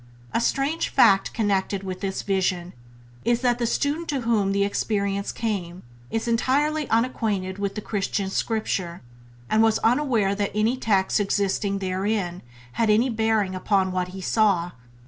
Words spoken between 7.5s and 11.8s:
with the Christian Scripture, and was unaware that any text existing